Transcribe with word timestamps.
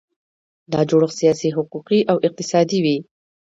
دا 0.71 0.81
جوړښت 0.89 1.15
سیاسي، 1.21 1.49
حقوقي 1.57 1.99
او 2.11 2.17
اقتصادي 2.27 2.79
وي. 2.85 2.97